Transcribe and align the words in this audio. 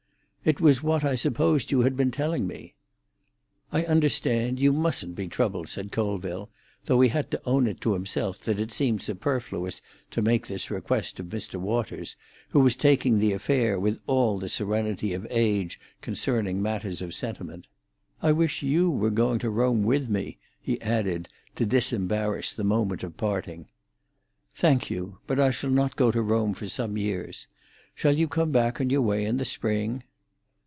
"It 0.43 0.59
was 0.59 0.81
what 0.81 1.03
I 1.03 1.13
supposed 1.13 1.71
you 1.71 1.81
had 1.81 1.95
been 1.95 2.09
telling 2.09 2.47
me——" 2.47 2.73
"I 3.71 3.85
understand. 3.85 4.59
You 4.59 4.73
mustn't 4.73 5.13
be 5.15 5.27
troubled," 5.27 5.67
said 5.69 5.91
Colville, 5.91 6.49
though 6.85 6.99
he 6.99 7.09
had 7.09 7.29
to 7.29 7.41
own 7.45 7.71
to 7.75 7.93
himself 7.93 8.39
that 8.39 8.59
it 8.59 8.71
seemed 8.71 9.03
superfluous 9.03 9.83
to 10.09 10.23
make 10.23 10.47
this 10.47 10.71
request 10.71 11.19
of 11.19 11.27
Mr. 11.27 11.57
Waters, 11.57 12.15
who 12.49 12.59
was 12.59 12.75
taking 12.75 13.19
the 13.19 13.33
affair 13.33 13.79
with 13.79 14.01
all 14.07 14.39
the 14.39 14.49
serenity 14.49 15.13
of 15.13 15.27
age 15.29 15.79
concerning 16.01 16.59
matters 16.59 17.03
of 17.03 17.13
sentiment. 17.13 17.67
"I 18.23 18.31
wish 18.31 18.63
you 18.63 18.89
were 18.89 19.11
going 19.11 19.37
to 19.39 19.49
Rome 19.51 19.83
with 19.83 20.09
me," 20.09 20.39
he 20.59 20.81
added, 20.81 21.27
to 21.55 21.67
disembarrass 21.67 22.51
the 22.51 22.63
moment 22.63 23.03
of 23.03 23.15
parting. 23.15 23.67
"Thank 24.55 24.89
you. 24.89 25.19
But 25.27 25.39
I 25.39 25.51
shall 25.51 25.69
not 25.69 25.95
go 25.95 26.09
to 26.09 26.19
Rome 26.23 26.55
for 26.55 26.67
some 26.67 26.97
years. 26.97 27.45
Shall 27.93 28.17
you 28.17 28.27
come 28.27 28.49
back 28.51 28.81
on 28.81 28.89
your 28.89 29.03
way 29.03 29.23
in 29.23 29.37
the 29.37 29.45
spring?" 29.45 30.01